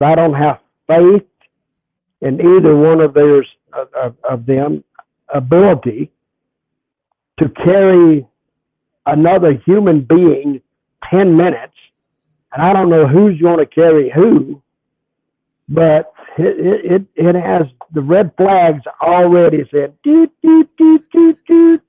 I 0.00 0.14
don't 0.14 0.34
have 0.34 0.60
faith 0.86 1.26
in 2.20 2.40
either 2.40 2.76
one 2.76 3.00
of 3.00 3.14
theirs 3.14 3.46
of, 3.72 4.16
of, 4.28 4.46
them 4.46 4.84
ability 5.28 6.10
to 7.38 7.48
carry 7.48 8.26
another 9.04 9.52
human 9.52 10.00
being 10.00 10.60
10 11.10 11.36
minutes. 11.36 11.74
And 12.52 12.62
I 12.62 12.72
don't 12.72 12.88
know 12.88 13.06
who's 13.06 13.40
going 13.40 13.58
to 13.58 13.66
carry 13.66 14.10
who, 14.10 14.62
but 15.68 16.12
it, 16.38 16.92
it, 16.92 17.06
it 17.14 17.34
has 17.34 17.66
the 17.92 18.02
red 18.02 18.32
flags 18.36 18.82
already 19.02 19.64
said, 19.70 19.94
doot, 20.02 20.32
doot, 20.42 20.76
doot, 20.76 21.10
doot, 21.10 21.38
doot. 21.46 21.82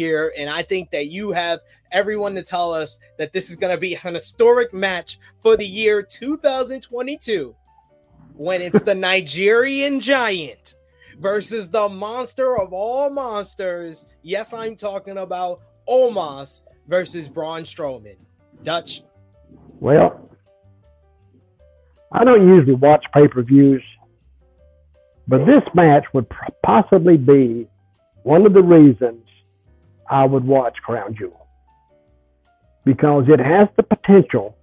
I 0.00 0.02
want 0.02 0.08
to 0.08 0.16
hear, 0.16 0.32
and 0.38 0.50
I 0.50 0.62
think 0.62 0.90
that 0.90 1.06
you 1.08 1.32
have 1.32 1.60
everyone 1.92 2.34
to 2.36 2.42
tell 2.42 2.72
us 2.72 2.98
that 3.18 3.32
this 3.32 3.50
is 3.50 3.56
going 3.56 3.74
to 3.74 3.80
be 3.80 3.94
an 3.94 4.14
historic 4.14 4.72
match 4.72 5.18
for 5.42 5.56
the 5.56 5.66
year 5.66 6.02
2022 6.02 7.54
when 8.34 8.62
it's 8.62 8.82
the 8.82 8.94
Nigerian 9.10 10.00
Giant 10.00 10.74
versus 11.18 11.68
the 11.68 11.88
monster 11.88 12.58
of 12.58 12.72
all 12.72 13.10
monsters. 13.10 14.06
Yes, 14.22 14.54
I'm 14.54 14.76
talking 14.76 15.18
about 15.18 15.60
Omos 15.88 16.64
versus 16.88 17.28
Braun 17.28 17.64
Strowman. 17.64 18.16
Dutch. 18.62 19.02
Well, 19.80 20.30
I 22.12 22.24
don't 22.24 22.48
usually 22.48 22.74
watch 22.74 23.04
pay 23.14 23.28
per 23.28 23.42
views, 23.42 23.82
but 25.28 25.44
this 25.44 25.62
match 25.74 26.04
would 26.14 26.26
possibly 26.64 27.16
be 27.16 27.68
one 28.22 28.46
of 28.46 28.52
the 28.52 28.62
reasons 28.62 29.24
I 30.10 30.24
would 30.24 30.44
watch 30.44 30.76
Crown 30.84 31.14
Jewel 31.14 31.46
because 32.84 33.24
it 33.28 33.38
has 33.38 33.68
the 33.76 33.84
potential 33.84 34.56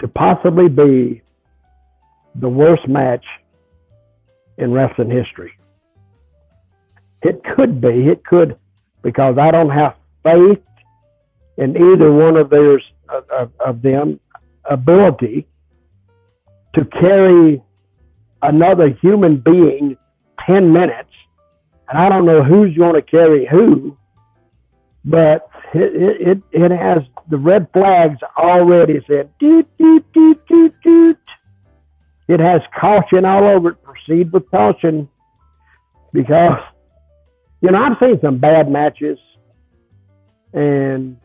to 0.00 0.08
possibly 0.08 0.68
be 0.68 1.22
the 2.34 2.48
worst 2.48 2.88
match 2.88 3.24
in 4.58 4.72
wrestling 4.72 5.10
history. 5.10 5.52
It 7.22 7.42
could 7.54 7.80
be, 7.80 8.08
it 8.08 8.24
could, 8.24 8.58
because 9.02 9.38
I 9.38 9.52
don't 9.52 9.70
have 9.70 9.94
faith 10.24 10.62
in 11.56 11.76
either 11.76 12.10
one 12.10 12.36
of 12.36 12.50
theirs 12.50 12.82
of, 13.08 13.52
of 13.64 13.82
them 13.82 14.18
ability 14.64 15.46
to 16.74 16.84
carry 16.84 17.62
another 18.40 18.88
human 18.88 19.36
being 19.36 19.96
10 20.46 20.72
minutes. 20.72 21.10
And 21.88 21.98
I 21.98 22.08
don't 22.08 22.24
know 22.24 22.42
who's 22.42 22.76
going 22.76 22.94
to 22.94 23.02
carry 23.02 23.46
who 23.46 23.96
but 25.04 25.48
it, 25.74 26.28
it, 26.28 26.42
it 26.52 26.70
has 26.70 27.02
the 27.28 27.36
red 27.36 27.68
flags 27.72 28.18
already 28.36 29.00
said 29.06 29.30
doot, 29.38 29.66
doot, 29.78 30.12
doot, 30.12 30.46
doot, 30.46 30.74
doot. 30.82 31.18
It 32.28 32.40
has 32.40 32.62
caution 32.78 33.24
all 33.24 33.44
over 33.44 33.70
it. 33.70 33.82
Proceed 33.82 34.32
with 34.32 34.50
caution 34.50 35.08
because, 36.12 36.58
you 37.60 37.70
know, 37.70 37.82
I've 37.82 37.98
seen 37.98 38.20
some 38.20 38.38
bad 38.38 38.70
matches 38.70 39.18
and 40.52 41.18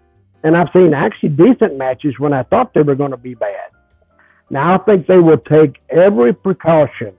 and 0.43 0.55
I've 0.55 0.69
seen 0.73 0.93
actually 0.93 1.29
decent 1.29 1.77
matches 1.77 2.17
when 2.19 2.33
I 2.33 2.43
thought 2.43 2.73
they 2.73 2.81
were 2.81 2.95
going 2.95 3.11
to 3.11 3.17
be 3.17 3.33
bad. 3.33 3.71
Now 4.49 4.75
I 4.75 4.77
think 4.83 5.07
they 5.07 5.19
will 5.19 5.39
take 5.39 5.77
every 5.89 6.33
precaution 6.33 7.13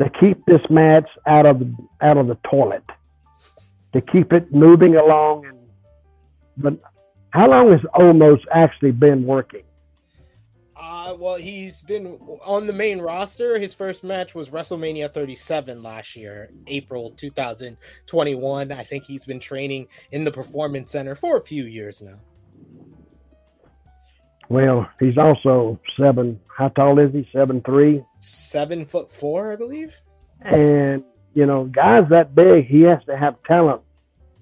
to 0.00 0.10
keep 0.20 0.44
this 0.46 0.62
match 0.70 1.08
out 1.26 1.46
of 1.46 1.62
out 2.00 2.16
of 2.16 2.26
the 2.28 2.38
toilet 2.50 2.84
to 3.92 4.00
keep 4.00 4.32
it 4.32 4.52
moving 4.52 4.96
along. 4.96 5.46
And 5.46 5.58
but 6.56 6.74
how 7.30 7.48
long 7.48 7.72
has 7.72 7.80
Omos 7.94 8.40
actually 8.52 8.92
been 8.92 9.24
working? 9.24 9.62
Uh, 10.76 11.14
well, 11.18 11.36
he's 11.36 11.80
been 11.82 12.18
on 12.44 12.66
the 12.66 12.72
main 12.72 13.00
roster. 13.00 13.58
His 13.58 13.72
first 13.72 14.02
match 14.02 14.34
was 14.34 14.50
WrestleMania 14.50 15.12
37 15.12 15.82
last 15.82 16.16
year, 16.16 16.50
April 16.66 17.10
2021. 17.10 18.72
I 18.72 18.82
think 18.82 19.04
he's 19.04 19.24
been 19.24 19.38
training 19.38 19.86
in 20.10 20.24
the 20.24 20.32
Performance 20.32 20.90
Center 20.90 21.14
for 21.14 21.36
a 21.36 21.40
few 21.40 21.64
years 21.64 22.02
now. 22.02 22.18
Well, 24.48 24.88
he's 25.00 25.16
also 25.16 25.80
seven. 25.98 26.38
How 26.54 26.68
tall 26.68 26.98
is 26.98 27.12
he? 27.12 27.26
Seven 27.32 27.62
three. 27.62 28.04
Seven 28.18 28.84
foot 28.84 29.10
four, 29.10 29.52
I 29.52 29.56
believe. 29.56 29.98
And 30.42 31.04
you 31.34 31.46
know, 31.46 31.64
guys 31.64 32.04
that 32.10 32.34
big, 32.34 32.66
he 32.66 32.82
has 32.82 32.98
to 33.06 33.16
have 33.16 33.42
talent 33.44 33.82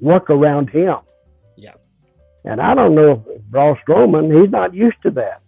work 0.01 0.31
around 0.31 0.71
him. 0.71 0.97
Yeah. 1.56 1.75
And 2.45 2.61
I 2.61 2.75
don't 2.75 2.95
know 2.95 3.25
if 3.28 3.43
Braun 3.45 3.77
Strowman, 3.87 4.41
he's 4.41 4.51
not 4.51 4.75
used 4.75 5.00
to 5.03 5.11
that. 5.12 5.43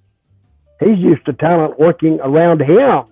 He's 0.81 0.99
used 0.99 1.25
to 1.27 1.33
talent 1.33 1.79
working 1.79 2.21
around 2.21 2.61
him. 2.61 3.05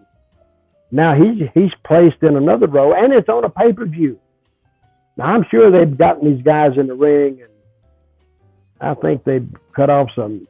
Now 0.93 1.15
he's 1.15 1.49
he's 1.55 1.71
placed 1.85 2.21
in 2.23 2.37
another 2.37 2.67
row, 2.67 2.93
and 2.93 3.13
it's 3.13 3.29
on 3.29 3.45
a 3.45 3.49
pay 3.49 3.73
per 3.73 3.87
view. 3.87 4.19
Now 5.17 5.27
I'm 5.27 5.45
sure 5.49 5.71
they've 5.71 5.97
gotten 5.97 6.35
these 6.35 6.43
guys 6.43 6.73
in 6.77 6.89
the 6.89 6.95
ring, 6.95 7.41
and 7.43 7.53
I 8.81 8.95
think 8.95 9.23
they've 9.23 9.49
cut 9.75 9.89
off 9.89 10.09
some 10.17 10.49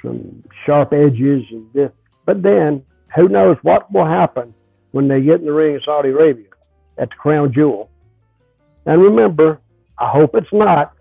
some 0.00 0.44
sharp 0.64 0.92
edges 0.92 1.42
and 1.50 1.66
this. 1.72 1.90
But 2.24 2.42
then 2.42 2.84
who 3.16 3.28
knows 3.28 3.56
what 3.62 3.92
will 3.92 4.06
happen 4.06 4.54
when 4.92 5.08
they 5.08 5.22
get 5.22 5.40
in 5.40 5.46
the 5.46 5.52
ring 5.52 5.74
in 5.74 5.80
Saudi 5.84 6.10
Arabia 6.10 6.48
at 6.98 7.10
the 7.10 7.16
Crown 7.16 7.52
Jewel. 7.52 7.90
And 8.86 9.02
remember, 9.02 9.60
I 9.98 10.10
hope 10.10 10.34
it's 10.34 10.52
not. 10.52 10.92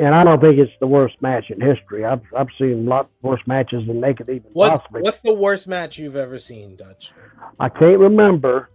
And 0.00 0.14
I 0.14 0.24
don't 0.24 0.40
think 0.40 0.58
it's 0.58 0.72
the 0.80 0.86
worst 0.86 1.20
match 1.20 1.50
in 1.50 1.60
history. 1.60 2.04
I've 2.04 2.22
I've 2.36 2.48
seen 2.58 2.86
a 2.86 2.90
lot 2.90 3.10
worse 3.20 3.42
matches 3.46 3.86
than 3.86 4.00
they 4.00 4.14
could 4.14 4.28
even 4.28 4.50
what's, 4.52 4.78
possibly. 4.78 5.02
What's 5.02 5.20
the 5.20 5.34
worst 5.34 5.68
match 5.68 5.98
you've 5.98 6.16
ever 6.16 6.38
seen, 6.38 6.76
Dutch? 6.76 7.12
I 7.60 7.68
can't 7.68 7.98
remember 7.98 8.70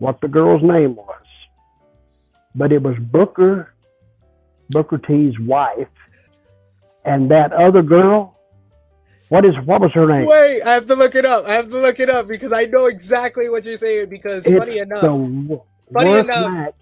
what 0.00 0.20
the 0.20 0.28
girl's 0.28 0.62
name 0.62 0.96
was, 0.96 1.22
but 2.54 2.72
it 2.72 2.82
was 2.82 2.96
Booker, 2.98 3.72
Booker 4.70 4.98
T's 4.98 5.38
wife, 5.38 5.88
and 7.04 7.30
that 7.30 7.52
other 7.52 7.82
girl. 7.82 8.37
What 9.28 9.44
is 9.44 9.54
what 9.64 9.80
was 9.80 9.92
her 9.92 10.06
name? 10.06 10.26
Wait, 10.26 10.62
I 10.62 10.72
have 10.72 10.86
to 10.86 10.94
look 10.94 11.14
it 11.14 11.26
up. 11.26 11.44
I 11.44 11.52
have 11.52 11.68
to 11.68 11.78
look 11.78 12.00
it 12.00 12.08
up 12.08 12.26
because 12.28 12.52
I 12.52 12.64
know 12.64 12.86
exactly 12.86 13.48
what 13.50 13.64
you're 13.64 13.76
saying. 13.76 14.08
Because 14.08 14.46
it's 14.46 14.58
funny 14.58 14.78
enough, 14.78 15.02
the 15.02 15.60
funny 15.92 16.12
enough, 16.12 16.50
match. 16.50 16.74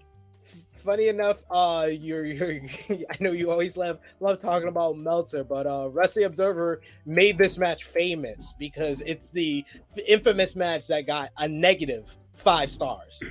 funny 0.71 1.07
enough, 1.09 1.43
uh, 1.51 1.89
you're, 1.91 2.25
you're 2.25 2.61
I 2.89 3.17
know 3.19 3.31
you 3.31 3.51
always 3.51 3.75
love 3.75 3.99
love 4.21 4.39
talking 4.39 4.69
about 4.69 4.97
Meltzer, 4.97 5.43
but 5.43 5.67
uh, 5.67 5.89
Wrestling 5.89 6.25
Observer 6.25 6.81
made 7.05 7.37
this 7.37 7.57
match 7.57 7.83
famous 7.83 8.53
because 8.57 9.01
it's 9.05 9.29
the 9.31 9.65
infamous 10.07 10.55
match 10.55 10.87
that 10.87 11.05
got 11.05 11.31
a 11.37 11.49
negative 11.49 12.15
five 12.33 12.71
stars. 12.71 13.21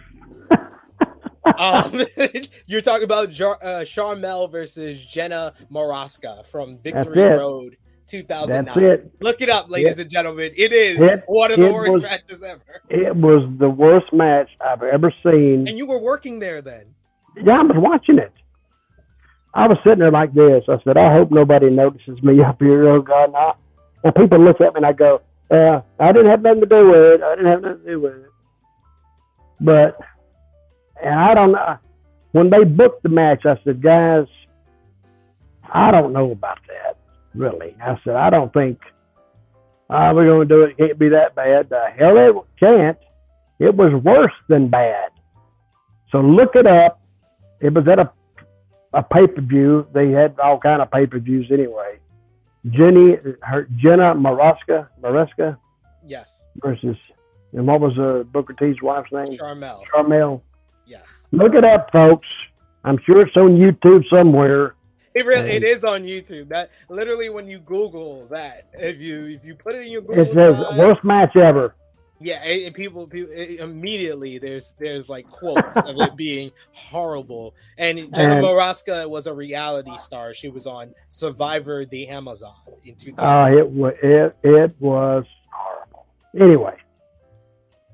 um, 1.58 2.04
you're 2.66 2.82
talking 2.82 3.04
about 3.04 3.30
Jar- 3.30 3.58
uh, 3.62 3.80
Sharmell 3.80 4.52
versus 4.52 5.04
Jenna 5.06 5.54
Morasca 5.72 6.44
from 6.46 6.76
Victory. 6.78 7.22
Road 7.22 7.78
2009. 8.06 8.64
That's 8.64 9.00
it. 9.04 9.12
Look 9.20 9.40
it 9.40 9.48
up, 9.48 9.70
ladies 9.70 9.98
It- 9.98 10.02
and 10.02 10.10
gentlemen. 10.10 10.52
It 10.56 10.72
is 10.72 10.98
it- 11.00 11.24
one 11.26 11.52
of 11.52 11.58
the 11.58 11.72
worst 11.72 11.92
was- 11.92 12.02
matches 12.02 12.42
ever. 12.42 12.60
It 12.88 13.14
was 13.16 13.48
the 13.58 13.68
worst 13.68 14.12
match 14.12 14.48
I've 14.60 14.82
ever 14.82 15.12
seen. 15.22 15.66
And 15.68 15.76
you 15.76 15.86
were 15.86 15.98
working 16.00 16.38
there 16.38 16.62
then. 16.62 16.86
Yeah, 17.36 17.60
I 17.60 17.62
was 17.62 17.76
watching 17.76 18.18
it. 18.18 18.32
I 19.54 19.66
was 19.66 19.78
sitting 19.84 20.00
there 20.00 20.10
like 20.10 20.34
this. 20.34 20.64
I 20.68 20.78
said, 20.84 20.96
I 20.96 21.12
hope 21.12 21.30
nobody 21.30 21.70
notices 21.70 22.22
me 22.22 22.42
up 22.42 22.60
here. 22.60 22.88
Oh 22.88 23.00
God, 23.00 23.24
and, 23.24 23.36
I, 23.36 23.52
and 24.04 24.14
people 24.14 24.38
look 24.38 24.60
at 24.60 24.74
me 24.74 24.78
and 24.78 24.86
I 24.86 24.92
go, 24.92 25.20
uh, 25.50 25.80
I 25.98 26.12
didn't 26.12 26.30
have 26.30 26.42
nothing 26.42 26.60
to 26.60 26.66
do 26.66 26.88
with 26.88 27.00
it. 27.14 27.22
I 27.22 27.34
didn't 27.36 27.50
have 27.50 27.62
nothing 27.62 27.84
to 27.84 27.90
do 27.90 28.00
with 28.00 28.14
it. 28.14 28.30
But, 29.60 29.98
and 31.02 31.18
I 31.18 31.34
don't 31.34 31.52
know. 31.52 31.78
When 32.32 32.50
they 32.50 32.64
booked 32.64 33.02
the 33.02 33.08
match, 33.08 33.46
I 33.46 33.58
said, 33.64 33.82
guys, 33.82 34.26
I 35.72 35.90
don't 35.90 36.12
know 36.12 36.30
about 36.30 36.58
that, 36.68 36.85
really. 37.36 37.76
I 37.82 37.98
said, 38.04 38.14
I 38.16 38.30
don't 38.30 38.52
think 38.52 38.78
uh, 39.90 40.12
we're 40.14 40.26
going 40.26 40.48
to 40.48 40.54
do 40.54 40.62
it. 40.62 40.70
It 40.70 40.76
can't 40.78 40.98
be 40.98 41.08
that 41.10 41.34
bad. 41.34 41.68
The 41.68 41.84
hell 41.96 42.16
it 42.18 42.34
can't. 42.58 42.98
It 43.58 43.74
was 43.74 43.92
worse 44.02 44.32
than 44.48 44.68
bad. 44.68 45.10
So 46.10 46.20
look 46.20 46.54
it 46.56 46.66
up. 46.66 47.00
It 47.60 47.72
was 47.72 47.86
at 47.88 47.98
a 47.98 48.10
a 48.92 49.02
pay 49.02 49.26
per 49.26 49.42
view. 49.42 49.86
They 49.92 50.10
had 50.10 50.38
all 50.40 50.58
kind 50.58 50.80
of 50.80 50.90
pay 50.90 51.06
per 51.06 51.18
views 51.18 51.48
anyway. 51.50 51.98
Jenny, 52.70 53.16
her 53.42 53.68
Jenna 53.76 54.14
Morasca, 54.14 54.88
Morasca 55.02 55.56
Yes. 56.06 56.44
versus, 56.62 56.96
and 57.52 57.66
what 57.66 57.80
was 57.80 57.98
uh, 57.98 58.22
Booker 58.32 58.52
T's 58.54 58.80
wife's 58.80 59.12
name? 59.12 59.26
Sharmell. 59.36 59.82
Carmel. 59.92 60.42
Yes. 60.86 61.26
Look 61.32 61.54
it 61.54 61.64
up, 61.64 61.90
folks. 61.92 62.26
I'm 62.84 62.98
sure 63.04 63.26
it's 63.26 63.36
on 63.36 63.56
YouTube 63.56 64.04
somewhere. 64.08 64.75
It 65.16 65.24
really 65.24 65.50
it 65.50 65.64
is 65.64 65.82
on 65.82 66.02
YouTube. 66.02 66.48
That 66.50 66.70
literally 66.90 67.30
when 67.30 67.48
you 67.48 67.58
Google 67.58 68.26
that, 68.26 68.68
if 68.74 69.00
you 69.00 69.24
if 69.24 69.46
you 69.46 69.54
put 69.54 69.74
it 69.74 69.86
in 69.86 69.90
your 69.90 70.02
Google 70.02 70.22
It 70.22 70.34
says 70.34 70.58
Drive, 70.58 70.78
worst 70.78 71.04
match 71.04 71.34
ever. 71.36 71.74
Yeah, 72.20 72.42
and 72.44 72.74
people, 72.74 73.06
people 73.06 73.32
immediately 73.32 74.36
there's 74.36 74.74
there's 74.78 75.08
like 75.08 75.26
quotes 75.30 75.74
of 75.74 75.98
it 75.98 76.16
being 76.18 76.52
horrible. 76.72 77.54
And 77.78 78.14
Jenna 78.14 78.42
Morasca 78.42 79.08
was 79.08 79.26
a 79.26 79.32
reality 79.32 79.96
star. 79.96 80.34
She 80.34 80.50
was 80.50 80.66
on 80.66 80.94
Survivor 81.08 81.86
the 81.86 82.08
Amazon 82.08 82.54
in 82.84 82.94
2000. 82.94 83.18
Uh, 83.18 83.58
it 83.58 83.70
was 83.70 83.94
it 84.02 84.36
it 84.42 84.76
was 84.78 85.24
horrible. 85.50 86.06
Anyway, 86.38 86.76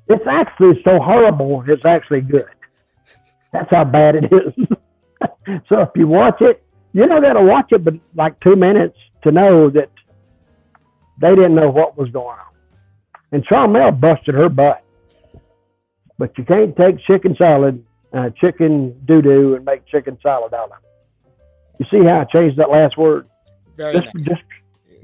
it's 0.09 0.27
actually 0.27 0.83
so 0.83 0.99
horrible. 0.99 1.63
It's 1.69 1.85
actually 1.85 2.23
good. 2.23 2.47
That's 3.53 3.71
how 3.71 3.85
bad 3.85 4.17
it 4.17 4.33
is. 4.33 4.67
so 5.69 5.83
if 5.83 5.91
you 5.95 6.09
watch 6.09 6.41
it, 6.41 6.65
you 6.93 7.07
got 7.07 7.33
to 7.33 7.43
watch 7.43 7.73
it, 7.73 7.85
but 7.85 7.95
like 8.15 8.39
two 8.41 8.57
minutes 8.57 8.97
to 9.25 9.33
know 9.33 9.71
that 9.71 9.91
they 11.21 11.35
didn't 11.35 11.55
know 11.55 11.71
what 11.71 11.97
was 11.97 12.11
going 12.11 12.39
on. 12.39 12.53
And 13.33 13.47
Sharmell 13.47 13.99
busted 13.99 14.35
her 14.35 14.49
butt. 14.49 14.85
But 16.19 16.37
you 16.37 16.45
can't 16.45 16.77
take 16.77 16.99
chicken 17.07 17.35
salad, 17.37 17.85
uh, 18.13 18.31
chicken 18.41 19.01
doo 19.07 19.23
doo, 19.23 19.55
and 19.55 19.65
make 19.65 19.87
chicken 19.87 20.19
salad 20.23 20.53
out 20.53 20.71
of 20.71 20.79
it. 20.79 21.33
You 21.79 21.87
see 21.91 22.07
how 22.07 22.21
I 22.21 22.25
changed 22.25 22.59
that 22.59 22.71
last 22.71 22.97
word? 22.97 23.27
Very 23.77 23.95
just, 24.01 24.15
nice. 24.15 24.25
just, 24.27 24.43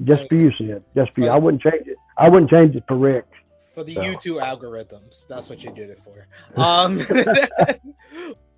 just 0.03 0.29
for 0.29 0.35
you, 0.35 0.51
Sid. 0.57 0.83
Just 0.95 1.13
for 1.13 1.21
you. 1.21 1.29
I 1.29 1.37
wouldn't 1.37 1.63
change 1.63 1.87
it. 1.87 1.97
I 2.17 2.29
wouldn't 2.29 2.51
change 2.51 2.75
it 2.75 2.83
for 2.87 2.95
Rick. 2.95 3.25
For 3.73 3.83
the 3.83 3.95
so. 3.95 4.01
YouTube 4.01 4.41
algorithms. 4.41 5.27
That's 5.27 5.49
what 5.49 5.63
you 5.63 5.71
did 5.71 5.89
it 5.89 5.99
for. 5.99 6.27
Um, 6.55 6.99